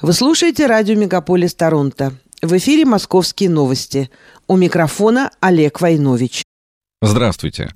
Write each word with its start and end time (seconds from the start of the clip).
Вы 0.00 0.12
слушаете 0.12 0.66
радио 0.66 0.94
«Мегаполис 0.94 1.56
Торонто». 1.56 2.12
В 2.40 2.56
эфире 2.56 2.84
«Московские 2.84 3.50
новости». 3.50 4.10
У 4.46 4.56
микрофона 4.56 5.32
Олег 5.40 5.80
Войнович. 5.80 6.44
Здравствуйте. 7.02 7.74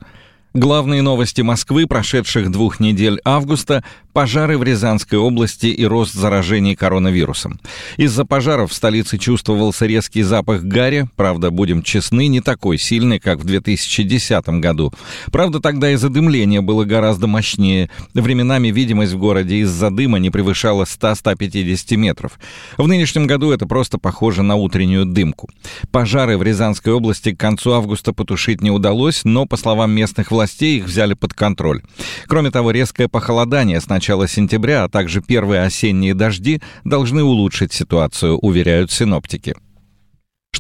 Главные 0.55 1.03
новости 1.03 1.41
Москвы 1.41 1.89
прошедших 1.89 2.53
двух 2.53 2.79
недель 2.79 3.21
августа 3.25 3.83
пожары 4.13 4.59
в 4.59 4.63
Рязанской 4.63 5.19
области 5.19 5.67
и 5.67 5.85
рост 5.85 6.13
заражений 6.15 6.77
коронавирусом. 6.77 7.61
Из-за 7.97 8.25
пожаров 8.25 8.71
в 8.71 8.75
столице 8.75 9.19
чувствовался 9.19 9.87
резкий 9.87 10.23
запах 10.23 10.63
гари, 10.63 11.09
правда, 11.17 11.51
будем 11.51 11.83
честны, 11.83 12.27
не 12.29 12.41
такой 12.41 12.79
сильный, 12.79 13.19
как 13.19 13.39
в 13.39 13.45
2010 13.45 14.49
году. 14.61 14.93
Правда, 15.31 15.61
тогда 15.61 15.91
и 15.91 15.97
задымление 15.97 16.61
было 16.61 16.85
гораздо 16.85 17.27
мощнее. 17.27 17.91
Временами 18.15 18.69
видимость 18.69 19.13
в 19.13 19.19
городе 19.19 19.59
из-за 19.59 19.91
дыма 19.91 20.19
не 20.19 20.31
превышала 20.31 20.85
100-150 20.85 21.97
метров. 21.97 22.39
В 22.77 22.87
нынешнем 22.87 23.27
году 23.27 23.51
это 23.51 23.67
просто 23.67 23.99
похоже 23.99 24.43
на 24.43 24.57
утреннюю 24.57 25.07
дымку. 25.07 25.49
Пожары 25.91 26.39
в 26.39 26.43
Рязанской 26.43 26.93
области 26.93 27.35
к 27.35 27.41
концу 27.41 27.73
августа 27.73 28.13
потушить 28.13 28.63
не 28.63 28.71
удалось, 28.71 29.23
но, 29.25 29.47
по 29.47 29.57
словам 29.57 29.93
местных 29.93 30.31
властей, 30.31 30.79
их 30.79 30.85
взяли 30.85 31.15
под 31.15 31.35
контроль. 31.35 31.83
Кроме 32.27 32.51
того, 32.51 32.71
резкое 32.71 33.09
похолодание 33.09 33.81
с 33.81 33.89
начала 34.03 34.27
сентября, 34.27 34.83
а 34.83 34.89
также 34.89 35.23
первые 35.23 35.63
осенние 35.63 36.13
дожди 36.13 36.61
должны 36.83 37.23
улучшить 37.23 37.73
ситуацию, 37.73 38.37
уверяют 38.37 38.91
синоптики. 38.91 39.55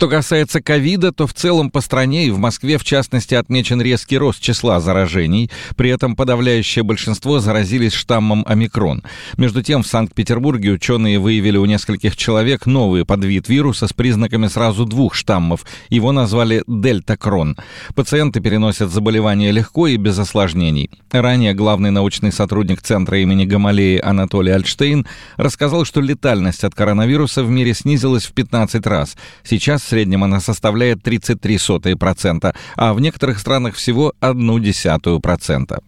Что 0.03 0.09
касается 0.09 0.61
ковида, 0.61 1.13
то 1.13 1.29
в 1.29 1.33
целом 1.33 1.71
по 1.71 1.81
стране 1.81 2.27
и 2.27 2.33
в 2.33 2.39
Москве, 2.41 2.77
в 2.77 2.83
частности, 2.83 3.37
отмечен 3.37 3.81
резкий 3.81 4.19
рост 4.19 4.41
числа 4.41 4.81
заражений. 4.81 5.49
При 5.77 5.91
этом 5.91 6.17
подавляющее 6.17 6.83
большинство 6.83 7.39
заразились 7.39 7.93
штаммом 7.93 8.45
омикрон. 8.49 9.05
Между 9.37 9.63
тем, 9.63 9.85
в 9.85 9.87
Санкт-Петербурге 9.87 10.73
ученые 10.73 11.21
выявили 11.21 11.57
у 11.57 11.67
нескольких 11.67 12.17
человек 12.17 12.67
новый 12.67 13.05
подвид 13.05 13.49
вируса 13.49 13.87
с 13.87 13.93
признаками 13.93 14.49
сразу 14.49 14.87
двух 14.87 15.15
штаммов. 15.15 15.65
Его 15.89 16.11
назвали 16.11 16.65
дельтакрон. 16.67 17.57
Пациенты 17.95 18.41
переносят 18.41 18.91
заболевание 18.91 19.53
легко 19.53 19.87
и 19.87 19.97
без 19.99 20.19
осложнений. 20.19 20.91
Ранее 21.13 21.55
главный 21.55 21.93
научный 21.93 22.33
сотрудник 22.33 22.83
Центра 22.83 23.21
имени 23.21 23.45
Гамалеи 23.45 24.01
Анатолий 24.01 24.51
Альтштейн 24.51 25.07
рассказал, 25.37 25.85
что 25.85 26.01
летальность 26.01 26.65
от 26.65 26.75
коронавируса 26.75 27.45
в 27.45 27.51
мире 27.51 27.73
снизилась 27.73 28.25
в 28.25 28.33
15 28.33 28.85
раз. 28.89 29.17
Сейчас 29.45 29.92
среднем 29.93 30.25
она 30.25 30.41
составляет 30.41 31.07
33%, 31.07 32.55
а 32.77 32.95
в 32.95 33.01
некоторых 33.01 33.39
странах 33.39 33.75
всего 33.75 34.15
0,1%. 34.23 35.83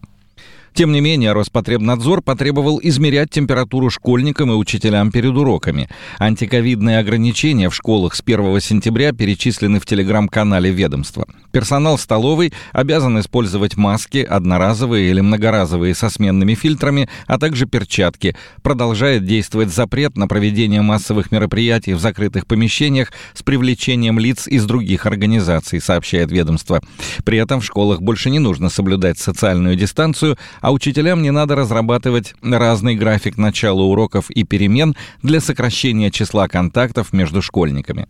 Тем 0.75 0.91
не 0.91 1.01
менее, 1.01 1.33
Роспотребнадзор 1.33 2.21
потребовал 2.21 2.81
измерять 2.83 3.31
температуру 3.31 3.91
школьникам 3.91 4.51
и 4.51 4.57
учителям 4.57 5.13
перед 5.13 5.37
уроками. 5.37 5.89
Антиковидные 6.19 6.99
ограничения 6.99 7.69
в 7.69 7.75
школах 7.77 8.17
с 8.17 8.21
1 8.21 8.61
сентября 8.61 9.13
перечислены 9.13 9.79
в 9.79 9.87
телеграм-канале 9.87 10.73
ведомства. 10.73 11.27
Персонал 11.53 11.97
столовой 11.97 12.53
обязан 12.73 13.21
использовать 13.21 13.77
маски, 13.77 14.19
одноразовые 14.19 15.11
или 15.11 15.21
многоразовые 15.21 15.95
со 15.95 16.11
сменными 16.11 16.55
фильтрами, 16.55 17.09
а 17.29 17.39
также 17.39 17.67
перчатки. 17.67 18.37
Продолжает 18.63 19.25
действовать 19.25 19.73
запрет 19.73 20.17
на 20.17 20.27
проведение 20.27 20.83
массовых 20.83 21.31
мероприятий 21.31 21.95
в 21.95 22.01
закрытых 22.01 22.49
помещениях 22.49 23.13
с 23.33 23.45
привлечением 23.45 24.19
лиц 24.19 24.49
из 24.49 24.65
других 24.65 25.07
организаций, 25.07 25.81
сообщает 25.81 26.33
ведомство. 26.33 26.83
При 27.25 27.39
этом 27.39 27.61
в 27.61 27.65
школах 27.65 28.03
больше 28.03 28.29
не 28.29 28.41
нужно 28.41 28.71
соблюдать 28.71 29.21
социальную 29.21 29.77
дистанцию, 29.77 30.37
а 30.65 30.73
учителям 30.73 31.21
не 31.21 31.31
надо 31.31 31.57
разрабатывать 31.57 32.33
разный 32.41 32.97
график 32.97 33.37
начала 33.37 33.83
уроков 33.83 34.31
и 34.31 34.45
перемен 34.45 34.97
для 35.23 35.43
сокращения 35.43 36.11
числа 36.11 36.49
контактов 36.49 37.13
между 37.13 37.43
школьниками. 37.43 38.09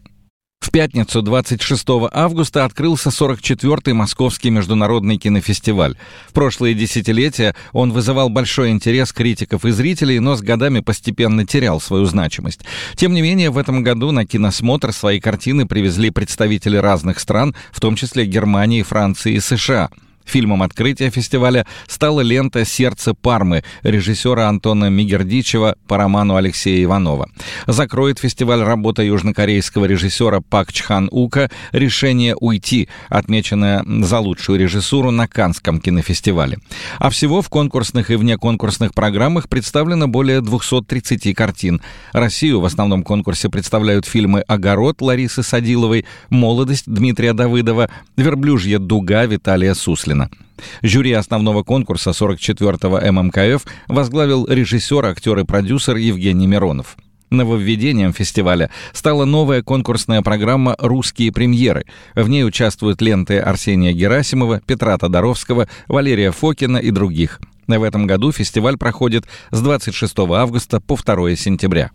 В 0.61 0.71
пятницу 0.71 1.21
26 1.21 1.85
августа 2.13 2.65
открылся 2.65 3.09
44-й 3.09 3.93
Московский 3.93 4.51
международный 4.51 5.19
кинофестиваль. 5.19 5.97
В 6.29 6.33
прошлые 6.33 6.75
десятилетия 6.77 7.57
он 7.73 7.91
вызывал 7.91 8.29
большой 8.29 8.71
интерес 8.71 9.13
критиков 9.13 9.65
и 9.65 9.73
зрителей, 9.73 10.21
но 10.21 10.37
с 10.37 10.41
годами 10.41 10.79
постепенно 10.79 11.45
терял 11.45 11.81
свою 11.81 12.05
значимость. 12.05 12.61
Тем 12.95 13.15
не 13.15 13.23
менее, 13.23 13.51
в 13.51 13.59
этом 13.59 13.83
году 13.83 14.13
на 14.13 14.27
киносмотр 14.27 14.93
свои 14.93 15.19
картины 15.19 15.67
привезли 15.67 16.11
представители 16.11 16.77
разных 16.77 17.19
стран, 17.19 17.53
в 17.73 17.81
том 17.81 17.97
числе 17.97 18.27
Германии, 18.27 18.83
Франции 18.83 19.35
и 19.35 19.41
США– 19.41 19.91
Фильмом 20.25 20.63
открытия 20.63 21.11
фестиваля 21.11 21.67
стала 21.87 22.21
лента 22.23 22.65
«Сердце 22.65 23.15
Пармы» 23.15 23.63
режиссера 23.83 24.49
Антона 24.49 24.91
Мигердичева 24.91 25.77
по 25.87 25.97
роману 25.97 26.37
Алексея 26.37 26.83
Иванова. 26.83 27.29
Закроет 27.67 28.19
фестиваль 28.19 28.63
работа 28.63 29.03
южнокорейского 29.03 29.85
режиссера 29.85 30.41
Пак 30.41 30.73
Чхан 30.73 31.09
Ука 31.13 31.51
«Решение 31.73 32.35
уйти», 32.35 32.89
отмеченное 33.09 33.85
за 33.87 34.19
лучшую 34.19 34.59
режиссуру 34.59 35.11
на 35.11 35.29
Канском 35.29 35.81
кинофестивале. 35.81 36.59
А 36.99 37.11
всего 37.11 37.43
в 37.43 37.49
конкурсных 37.49 38.11
и 38.11 38.17
внеконкурсных 38.17 38.95
программах 38.95 39.49
представлено 39.49 40.09
более 40.09 40.41
230 40.41 41.35
картин. 41.35 41.83
Россию 42.13 42.61
в 42.61 42.65
основном 42.65 43.03
конкурсе 43.03 43.49
представляют 43.49 44.07
фильмы 44.07 44.41
«Огород» 44.41 45.03
Ларисы 45.03 45.43
Садиловой, 45.43 46.07
«Молодость» 46.31 46.85
Дмитрия 46.87 47.35
Давыдова, 47.35 47.91
«Верблюжья 48.17 48.79
дуга» 48.79 49.27
Виталия 49.27 49.75
Суслина. 49.75 50.14
Пушкина. 50.15 50.31
Жюри 50.83 51.13
основного 51.13 51.63
конкурса 51.63 52.11
44-го 52.11 53.01
ММКФ 53.13 53.67
возглавил 53.89 54.47
режиссер, 54.47 55.05
актер 55.05 55.39
и 55.39 55.45
продюсер 55.45 55.97
Евгений 55.97 56.47
Миронов. 56.47 56.97
Нововведением 57.31 58.13
фестиваля 58.13 58.71
стала 58.93 59.25
новая 59.25 59.63
конкурсная 59.63 60.23
программа 60.23 60.77
«Русские 60.79 61.33
премьеры». 61.33 61.85
В 62.15 62.29
ней 62.29 62.45
участвуют 62.45 63.03
ленты 63.03 63.39
Арсения 63.39 63.93
Герасимова, 63.93 64.61
Петра 64.65 64.97
Тодоровского, 64.99 65.69
Валерия 65.89 66.31
Фокина 66.31 66.77
и 66.77 66.91
других. 66.91 67.41
В 67.67 67.83
этом 67.83 68.07
году 68.07 68.31
фестиваль 68.31 68.77
проходит 68.77 69.25
с 69.51 69.61
26 69.61 70.19
августа 70.19 70.81
по 70.81 70.97
2 70.97 71.35
сентября. 71.35 71.91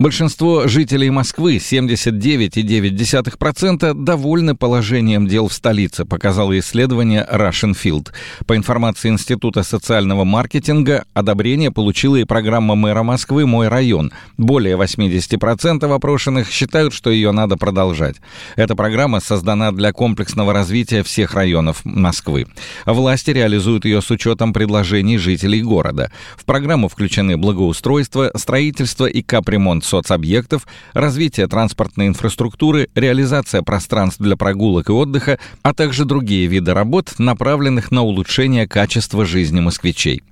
Большинство 0.00 0.66
жителей 0.66 1.10
Москвы, 1.10 1.56
79,9%, 1.56 3.92
довольны 3.92 4.56
положением 4.56 5.26
дел 5.26 5.48
в 5.48 5.52
столице, 5.52 6.06
показало 6.06 6.58
исследование 6.58 7.28
Russian 7.30 7.74
Field. 7.74 8.08
По 8.46 8.56
информации 8.56 9.10
Института 9.10 9.62
социального 9.62 10.24
маркетинга, 10.24 11.04
одобрение 11.12 11.70
получила 11.70 12.16
и 12.16 12.24
программа 12.24 12.76
мэра 12.76 13.02
Москвы 13.02 13.46
«Мой 13.46 13.68
район». 13.68 14.10
Более 14.38 14.78
80% 14.78 15.94
опрошенных 15.94 16.50
считают, 16.50 16.94
что 16.94 17.10
ее 17.10 17.32
надо 17.32 17.58
продолжать. 17.58 18.16
Эта 18.56 18.74
программа 18.74 19.20
создана 19.20 19.70
для 19.70 19.92
комплексного 19.92 20.54
развития 20.54 21.02
всех 21.02 21.34
районов 21.34 21.84
Москвы. 21.84 22.46
Власти 22.86 23.32
реализуют 23.32 23.84
ее 23.84 24.00
с 24.00 24.10
учетом 24.10 24.54
предложений 24.54 25.18
жителей 25.18 25.60
города. 25.60 26.10
В 26.38 26.46
программу 26.46 26.88
включены 26.88 27.36
благоустройство, 27.36 28.30
строительство 28.34 29.04
и 29.04 29.20
капремонт 29.20 29.84
соцобъектов, 29.90 30.66
развитие 30.94 31.46
транспортной 31.46 32.06
инфраструктуры, 32.06 32.88
реализация 32.94 33.62
пространств 33.62 34.20
для 34.20 34.36
прогулок 34.36 34.88
и 34.88 34.92
отдыха, 34.92 35.38
а 35.62 35.74
также 35.74 36.04
другие 36.04 36.46
виды 36.46 36.72
работ, 36.72 37.18
направленных 37.18 37.90
на 37.90 38.02
улучшение 38.02 38.66
качества 38.66 39.26
жизни 39.26 39.60
москвичей. 39.60 40.22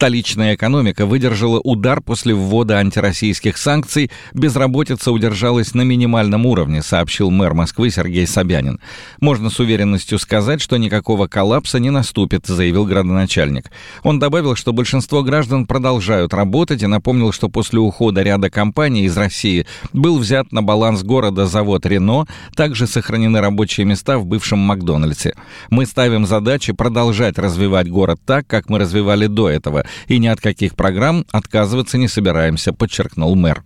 Столичная 0.00 0.54
экономика 0.54 1.04
выдержала 1.04 1.60
удар 1.60 2.00
после 2.00 2.32
ввода 2.32 2.78
антироссийских 2.78 3.58
санкций, 3.58 4.10
безработица 4.32 5.12
удержалась 5.12 5.74
на 5.74 5.82
минимальном 5.82 6.46
уровне, 6.46 6.80
сообщил 6.80 7.30
мэр 7.30 7.52
Москвы 7.52 7.90
Сергей 7.90 8.26
Собянин. 8.26 8.80
Можно 9.20 9.50
с 9.50 9.60
уверенностью 9.60 10.18
сказать, 10.18 10.62
что 10.62 10.78
никакого 10.78 11.26
коллапса 11.26 11.78
не 11.78 11.90
наступит, 11.90 12.46
заявил 12.46 12.86
градоначальник. 12.86 13.70
Он 14.02 14.18
добавил, 14.18 14.56
что 14.56 14.72
большинство 14.72 15.22
граждан 15.22 15.66
продолжают 15.66 16.32
работать 16.32 16.82
и 16.82 16.86
напомнил, 16.86 17.30
что 17.30 17.50
после 17.50 17.78
ухода 17.78 18.22
ряда 18.22 18.48
компаний 18.48 19.02
из 19.02 19.14
России 19.18 19.66
был 19.92 20.18
взят 20.18 20.50
на 20.50 20.62
баланс 20.62 21.02
города 21.02 21.44
завод 21.44 21.84
«Рено», 21.84 22.24
также 22.56 22.86
сохранены 22.86 23.42
рабочие 23.42 23.84
места 23.84 24.18
в 24.18 24.24
бывшем 24.24 24.60
Макдональдсе. 24.60 25.34
Мы 25.68 25.84
ставим 25.84 26.24
задачи 26.24 26.72
продолжать 26.72 27.36
развивать 27.36 27.90
город 27.90 28.18
так, 28.24 28.46
как 28.46 28.70
мы 28.70 28.78
развивали 28.78 29.26
до 29.26 29.50
этого, 29.50 29.84
и 30.06 30.18
ни 30.18 30.26
от 30.26 30.40
каких 30.40 30.76
программ 30.76 31.24
отказываться 31.30 31.98
не 31.98 32.08
собираемся, 32.08 32.72
подчеркнул 32.72 33.34
мэр. 33.34 33.62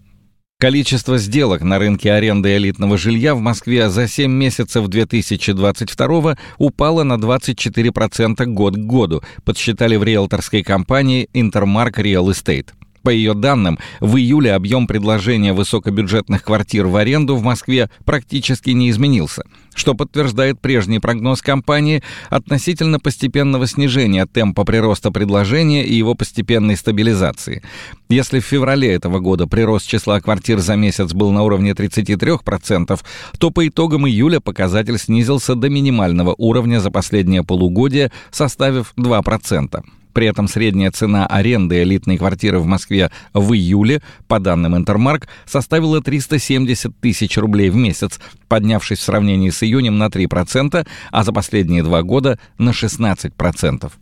Количество 0.60 1.18
сделок 1.18 1.62
на 1.62 1.78
рынке 1.78 2.12
аренды 2.12 2.56
элитного 2.56 2.96
жилья 2.96 3.34
в 3.34 3.40
Москве 3.40 3.90
за 3.90 4.08
7 4.08 4.32
месяцев 4.32 4.86
2022 4.88 6.36
упало 6.58 7.02
на 7.02 7.14
24% 7.14 8.46
год 8.46 8.74
к 8.74 8.78
году, 8.78 9.22
подсчитали 9.44 9.96
в 9.96 10.04
риэлторской 10.04 10.62
компании 10.62 11.28
Intermark 11.34 11.96
Real 11.96 12.30
Estate. 12.30 12.68
По 13.04 13.10
ее 13.10 13.34
данным, 13.34 13.78
в 14.00 14.16
июле 14.16 14.54
объем 14.54 14.86
предложения 14.86 15.52
высокобюджетных 15.52 16.42
квартир 16.42 16.86
в 16.86 16.96
аренду 16.96 17.36
в 17.36 17.42
Москве 17.42 17.90
практически 18.06 18.70
не 18.70 18.88
изменился, 18.88 19.42
что 19.74 19.94
подтверждает 19.94 20.58
прежний 20.58 21.00
прогноз 21.00 21.42
компании 21.42 22.02
относительно 22.30 22.98
постепенного 22.98 23.66
снижения 23.66 24.24
темпа 24.24 24.64
прироста 24.64 25.10
предложения 25.10 25.84
и 25.84 25.94
его 25.94 26.14
постепенной 26.14 26.78
стабилизации. 26.78 27.62
Если 28.08 28.40
в 28.40 28.46
феврале 28.46 28.94
этого 28.94 29.18
года 29.18 29.46
прирост 29.46 29.86
числа 29.86 30.22
квартир 30.22 30.60
за 30.60 30.74
месяц 30.74 31.12
был 31.12 31.30
на 31.30 31.42
уровне 31.42 31.72
33%, 31.72 32.98
то 33.38 33.50
по 33.50 33.68
итогам 33.68 34.08
июля 34.08 34.40
показатель 34.40 34.98
снизился 34.98 35.54
до 35.54 35.68
минимального 35.68 36.34
уровня 36.38 36.80
за 36.80 36.90
последнее 36.90 37.44
полугодие, 37.44 38.10
составив 38.30 38.94
2%. 38.96 39.84
При 40.14 40.28
этом 40.28 40.48
средняя 40.48 40.90
цена 40.90 41.26
аренды 41.26 41.82
элитной 41.82 42.16
квартиры 42.16 42.60
в 42.60 42.66
Москве 42.66 43.10
в 43.34 43.52
июле, 43.52 44.00
по 44.28 44.38
данным 44.38 44.76
Интермарк, 44.76 45.28
составила 45.44 46.00
370 46.00 46.98
тысяч 47.00 47.36
рублей 47.36 47.68
в 47.68 47.76
месяц, 47.76 48.20
поднявшись 48.48 49.00
в 49.00 49.02
сравнении 49.02 49.50
с 49.50 49.62
июнем 49.62 49.98
на 49.98 50.06
3%, 50.06 50.86
а 51.10 51.24
за 51.24 51.32
последние 51.32 51.82
два 51.82 52.02
года 52.02 52.38
на 52.56 52.70
16%. 52.70 53.92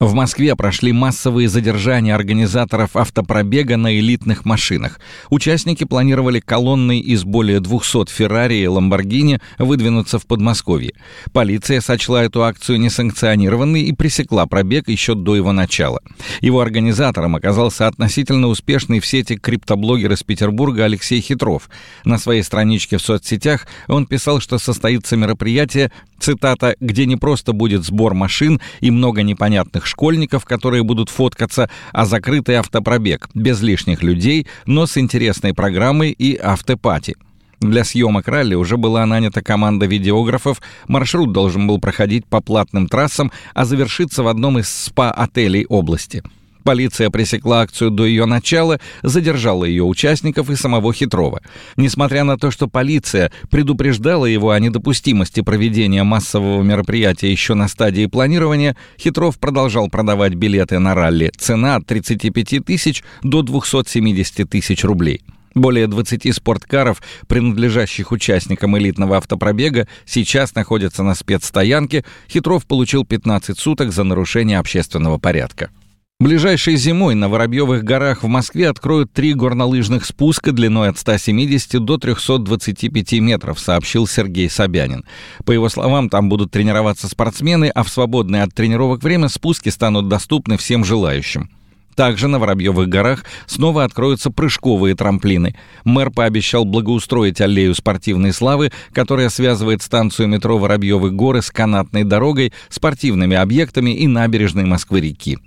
В 0.00 0.14
Москве 0.14 0.54
прошли 0.54 0.92
массовые 0.92 1.48
задержания 1.48 2.14
организаторов 2.14 2.94
автопробега 2.94 3.76
на 3.76 3.98
элитных 3.98 4.44
машинах. 4.44 5.00
Участники 5.28 5.82
планировали 5.82 6.38
колонной 6.38 7.00
из 7.00 7.24
более 7.24 7.58
200 7.58 8.08
Феррари 8.08 8.58
и 8.58 8.66
Ламборгини 8.68 9.40
выдвинуться 9.58 10.20
в 10.20 10.26
Подмосковье. 10.28 10.92
Полиция 11.32 11.80
сочла 11.80 12.22
эту 12.22 12.44
акцию 12.44 12.78
несанкционированной 12.78 13.82
и 13.82 13.92
пресекла 13.92 14.46
пробег 14.46 14.88
еще 14.88 15.16
до 15.16 15.34
его 15.34 15.50
начала. 15.50 16.00
Его 16.42 16.60
организатором 16.60 17.34
оказался 17.34 17.88
относительно 17.88 18.46
успешный 18.46 19.00
в 19.00 19.06
сети 19.06 19.36
криптоблогер 19.36 20.12
из 20.12 20.22
Петербурга 20.22 20.84
Алексей 20.84 21.20
Хитров. 21.20 21.68
На 22.04 22.18
своей 22.18 22.44
страничке 22.44 22.98
в 22.98 23.02
соцсетях 23.02 23.66
он 23.88 24.06
писал, 24.06 24.38
что 24.38 24.58
состоится 24.58 25.16
мероприятие, 25.16 25.90
цитата, 26.18 26.76
«где 26.80 27.06
не 27.06 27.16
просто 27.16 27.52
будет 27.52 27.84
сбор 27.84 28.14
машин 28.14 28.60
и 28.80 28.90
много 28.90 29.22
непонятных 29.22 29.86
школьников, 29.86 30.44
которые 30.44 30.82
будут 30.82 31.10
фоткаться, 31.10 31.70
а 31.92 32.04
закрытый 32.06 32.56
автопробег, 32.56 33.28
без 33.34 33.60
лишних 33.62 34.02
людей, 34.02 34.46
но 34.66 34.86
с 34.86 34.96
интересной 34.98 35.54
программой 35.54 36.10
и 36.10 36.36
автопати. 36.36 37.16
Для 37.60 37.82
съемок 37.82 38.28
ралли 38.28 38.54
уже 38.54 38.76
была 38.76 39.04
нанята 39.04 39.42
команда 39.42 39.86
видеографов, 39.86 40.62
маршрут 40.86 41.32
должен 41.32 41.66
был 41.66 41.80
проходить 41.80 42.24
по 42.24 42.40
платным 42.40 42.86
трассам, 42.86 43.32
а 43.54 43.64
завершиться 43.64 44.22
в 44.22 44.28
одном 44.28 44.58
из 44.58 44.68
спа-отелей 44.68 45.66
области– 45.66 46.22
Полиция 46.68 47.08
пресекла 47.08 47.62
акцию 47.62 47.90
до 47.90 48.04
ее 48.04 48.26
начала, 48.26 48.78
задержала 49.02 49.64
ее 49.64 49.84
участников 49.84 50.50
и 50.50 50.54
самого 50.54 50.92
Хитрова. 50.92 51.40
Несмотря 51.78 52.24
на 52.24 52.36
то, 52.36 52.50
что 52.50 52.68
полиция 52.68 53.32
предупреждала 53.48 54.26
его 54.26 54.50
о 54.50 54.60
недопустимости 54.60 55.40
проведения 55.40 56.02
массового 56.02 56.62
мероприятия 56.62 57.32
еще 57.32 57.54
на 57.54 57.68
стадии 57.68 58.04
планирования, 58.04 58.76
Хитров 59.00 59.38
продолжал 59.38 59.88
продавать 59.88 60.34
билеты 60.34 60.78
на 60.78 60.94
ралли. 60.94 61.32
Цена 61.38 61.76
от 61.76 61.86
35 61.86 62.66
тысяч 62.66 63.02
до 63.22 63.40
270 63.40 64.50
тысяч 64.50 64.84
рублей. 64.84 65.22
Более 65.54 65.86
20 65.86 66.34
спорткаров, 66.34 67.00
принадлежащих 67.28 68.12
участникам 68.12 68.76
элитного 68.76 69.16
автопробега, 69.16 69.88
сейчас 70.04 70.54
находятся 70.54 71.02
на 71.02 71.14
спецстоянке. 71.14 72.04
Хитров 72.28 72.66
получил 72.66 73.06
15 73.06 73.58
суток 73.58 73.90
за 73.90 74.04
нарушение 74.04 74.58
общественного 74.58 75.16
порядка. 75.16 75.70
Ближайшей 76.20 76.74
зимой 76.74 77.14
на 77.14 77.28
Воробьевых 77.28 77.84
горах 77.84 78.24
в 78.24 78.26
Москве 78.26 78.68
откроют 78.68 79.12
три 79.12 79.34
горнолыжных 79.34 80.04
спуска 80.04 80.50
длиной 80.50 80.88
от 80.88 80.98
170 80.98 81.84
до 81.84 81.96
325 81.96 83.12
метров, 83.20 83.60
сообщил 83.60 84.08
Сергей 84.08 84.50
Собянин. 84.50 85.04
По 85.44 85.52
его 85.52 85.68
словам, 85.68 86.08
там 86.08 86.28
будут 86.28 86.50
тренироваться 86.50 87.06
спортсмены, 87.06 87.70
а 87.72 87.84
в 87.84 87.88
свободное 87.88 88.42
от 88.42 88.52
тренировок 88.52 89.00
время 89.04 89.28
спуски 89.28 89.68
станут 89.68 90.08
доступны 90.08 90.56
всем 90.56 90.84
желающим. 90.84 91.50
Также 91.94 92.26
на 92.26 92.40
Воробьевых 92.40 92.88
горах 92.88 93.24
снова 93.46 93.84
откроются 93.84 94.32
прыжковые 94.32 94.96
трамплины. 94.96 95.54
Мэр 95.84 96.10
пообещал 96.10 96.64
благоустроить 96.64 97.40
аллею 97.40 97.76
спортивной 97.76 98.32
славы, 98.32 98.72
которая 98.92 99.28
связывает 99.28 99.82
станцию 99.82 100.26
метро 100.26 100.58
Воробьевы 100.58 101.12
горы 101.12 101.42
с 101.42 101.52
канатной 101.52 102.02
дорогой, 102.02 102.52
спортивными 102.70 103.36
объектами 103.36 103.92
и 103.92 104.08
набережной 104.08 104.64
Москвы-реки. 104.64 105.38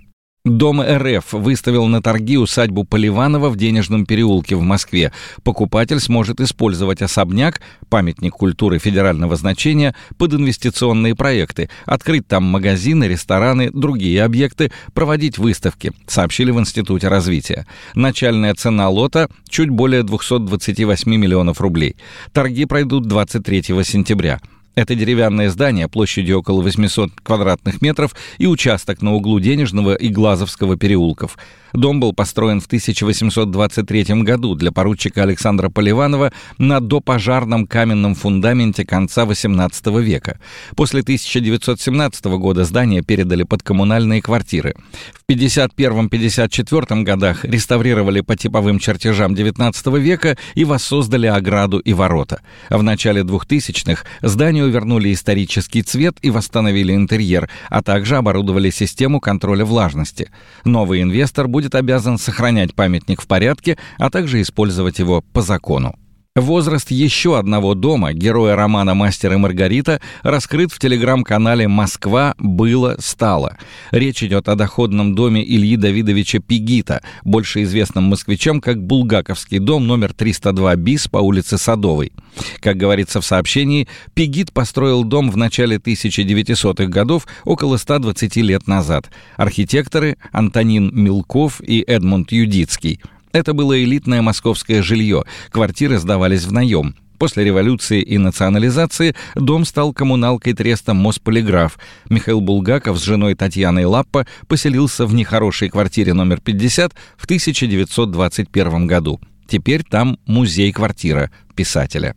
Дом 0.44 0.82
РФ 0.82 1.34
выставил 1.34 1.86
на 1.86 2.02
торги 2.02 2.36
усадьбу 2.36 2.82
Поливанова 2.82 3.48
в 3.48 3.56
Денежном 3.56 4.04
переулке 4.04 4.56
в 4.56 4.62
Москве. 4.62 5.12
Покупатель 5.44 6.00
сможет 6.00 6.40
использовать 6.40 7.00
особняк, 7.00 7.60
памятник 7.88 8.32
культуры 8.32 8.80
федерального 8.80 9.36
значения, 9.36 9.94
под 10.18 10.34
инвестиционные 10.34 11.14
проекты, 11.14 11.70
открыть 11.86 12.26
там 12.26 12.42
магазины, 12.42 13.04
рестораны, 13.04 13.70
другие 13.70 14.24
объекты, 14.24 14.72
проводить 14.94 15.38
выставки, 15.38 15.92
сообщили 16.08 16.50
в 16.50 16.58
Институте 16.58 17.06
развития. 17.06 17.64
Начальная 17.94 18.56
цена 18.56 18.88
лота 18.88 19.28
чуть 19.48 19.70
более 19.70 20.02
228 20.02 21.08
миллионов 21.08 21.60
рублей. 21.60 21.94
Торги 22.32 22.64
пройдут 22.64 23.06
23 23.06 23.62
сентября. 23.84 24.40
Это 24.74 24.94
деревянное 24.94 25.50
здание 25.50 25.86
площадью 25.86 26.38
около 26.38 26.62
800 26.62 27.10
квадратных 27.22 27.82
метров 27.82 28.14
и 28.38 28.46
участок 28.46 29.02
на 29.02 29.12
углу 29.12 29.38
Денежного 29.38 29.94
и 29.94 30.08
Глазовского 30.08 30.76
переулков. 30.76 31.36
Дом 31.72 32.00
был 32.00 32.12
построен 32.12 32.60
в 32.60 32.66
1823 32.66 34.22
году 34.22 34.54
для 34.54 34.72
поручика 34.72 35.22
Александра 35.22 35.68
Поливанова 35.68 36.32
на 36.58 36.80
допожарном 36.80 37.66
каменном 37.66 38.14
фундаменте 38.14 38.84
конца 38.84 39.24
XVIII 39.24 40.02
века. 40.02 40.38
После 40.76 41.00
1917 41.00 42.24
года 42.24 42.64
здание 42.64 43.02
передали 43.02 43.44
под 43.44 43.62
коммунальные 43.62 44.22
квартиры. 44.22 44.74
В 45.14 45.30
51-54 45.32 47.02
годах 47.02 47.44
реставрировали 47.44 48.20
по 48.20 48.36
типовым 48.36 48.78
чертежам 48.78 49.34
XIX 49.34 50.00
века 50.00 50.36
и 50.54 50.64
воссоздали 50.64 51.26
ограду 51.26 51.78
и 51.78 51.92
ворота. 51.92 52.42
В 52.68 52.82
начале 52.82 53.22
2000-х 53.22 54.04
зданию 54.20 54.68
вернули 54.68 55.12
исторический 55.12 55.82
цвет 55.82 56.16
и 56.22 56.30
восстановили 56.30 56.94
интерьер, 56.94 57.48
а 57.70 57.82
также 57.82 58.16
оборудовали 58.16 58.70
систему 58.70 59.20
контроля 59.20 59.64
влажности. 59.64 60.30
Новый 60.64 61.02
инвестор 61.02 61.48
будет 61.48 61.61
будет 61.62 61.76
обязан 61.76 62.18
сохранять 62.18 62.74
памятник 62.74 63.22
в 63.22 63.26
порядке, 63.28 63.78
а 63.96 64.10
также 64.10 64.40
использовать 64.42 64.98
его 64.98 65.22
по 65.32 65.42
закону. 65.42 65.96
Возраст 66.34 66.90
еще 66.90 67.38
одного 67.38 67.74
дома, 67.74 68.14
героя 68.14 68.56
романа 68.56 68.94
«Мастер 68.94 69.34
и 69.34 69.36
Маргарита», 69.36 70.00
раскрыт 70.22 70.72
в 70.72 70.78
телеграм-канале 70.78 71.68
«Москва. 71.68 72.34
Было. 72.38 72.96
Стало». 73.00 73.58
Речь 73.90 74.22
идет 74.22 74.48
о 74.48 74.54
доходном 74.54 75.14
доме 75.14 75.44
Ильи 75.44 75.76
Давидовича 75.76 76.38
Пигита, 76.38 77.02
больше 77.22 77.64
известном 77.64 78.04
москвичам 78.04 78.62
как 78.62 78.82
Булгаковский 78.82 79.58
дом 79.58 79.86
номер 79.86 80.14
302 80.14 80.74
БИС 80.76 81.08
по 81.08 81.18
улице 81.18 81.58
Садовой. 81.58 82.14
Как 82.60 82.78
говорится 82.78 83.20
в 83.20 83.26
сообщении, 83.26 83.86
Пигит 84.14 84.54
построил 84.54 85.04
дом 85.04 85.30
в 85.30 85.36
начале 85.36 85.76
1900-х 85.76 86.86
годов, 86.86 87.26
около 87.44 87.76
120 87.76 88.36
лет 88.36 88.66
назад. 88.66 89.10
Архитекторы 89.36 90.16
Антонин 90.32 90.94
Милков 90.94 91.60
и 91.60 91.84
Эдмунд 91.86 92.32
Юдицкий– 92.32 93.02
это 93.32 93.54
было 93.54 93.82
элитное 93.82 94.22
московское 94.22 94.82
жилье, 94.82 95.24
квартиры 95.50 95.98
сдавались 95.98 96.44
в 96.44 96.52
наем. 96.52 96.94
После 97.22 97.44
революции 97.44 98.02
и 98.02 98.18
национализации 98.18 99.14
дом 99.36 99.64
стал 99.64 99.92
коммуналкой 99.92 100.54
треста 100.54 100.92
«Мосполиграф». 100.92 101.78
Михаил 102.10 102.40
Булгаков 102.40 102.98
с 102.98 103.04
женой 103.04 103.36
Татьяной 103.36 103.84
Лаппа 103.84 104.26
поселился 104.48 105.06
в 105.06 105.14
нехорошей 105.14 105.68
квартире 105.68 106.14
номер 106.14 106.40
50 106.40 106.92
в 107.16 107.24
1921 107.26 108.88
году. 108.88 109.20
Теперь 109.46 109.84
там 109.84 110.18
музей-квартира 110.26 111.30
писателя. 111.54 112.16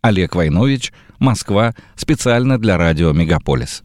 Олег 0.00 0.34
Войнович, 0.34 0.94
Москва, 1.18 1.74
специально 1.94 2.56
для 2.56 2.78
радио 2.78 3.12
«Мегаполис». 3.12 3.82